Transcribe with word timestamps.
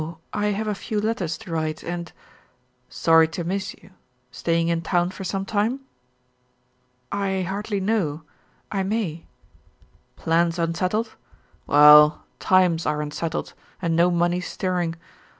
I 0.33 0.47
have 0.47 0.67
a 0.67 0.73
few 0.73 0.99
letters 0.99 1.37
to 1.37 1.51
write 1.51 1.83
and" 1.83 2.11
"Sorry 2.89 3.27
to 3.27 3.43
miss 3.43 3.75
you. 3.75 3.91
Staying 4.31 4.67
in 4.69 4.81
town 4.81 5.11
for 5.11 5.23
some 5.23 5.45
time?" 5.45 5.81
"I 7.11 7.43
hardly 7.43 7.79
know. 7.79 8.23
I 8.71 8.81
may." 8.81 9.27
"Plans 10.15 10.57
unsettled? 10.57 11.13
Well, 11.67 12.23
times 12.39 12.87
are 12.87 13.03
unsettled 13.03 13.53
and 13.79 13.95
no 13.95 14.09
money 14.09 14.41
stirring. 14.41 14.95